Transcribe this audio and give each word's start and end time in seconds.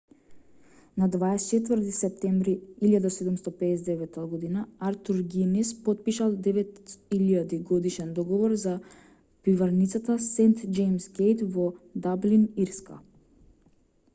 на 1.01 1.07
24 1.09 1.89
септември 1.91 2.53
1759 2.83 4.25
год 4.29 4.65
артур 4.79 5.21
гинис 5.21 5.83
потпишал 5.83 6.31
9.000-годишен 6.31 8.13
договор 8.17 8.55
за 8.63 8.73
пиварницата 9.47 10.19
сент 10.31 10.65
џејмс 10.79 11.07
гејт 11.21 11.45
во 11.57 11.71
даблин 12.09 12.49
ирска 12.67 12.99